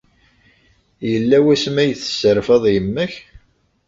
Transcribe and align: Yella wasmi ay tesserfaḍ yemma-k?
Yella 1.09 1.37
wasmi 1.45 1.79
ay 1.83 1.91
tesserfaḍ 1.93 2.63
yemma-k? 2.73 3.13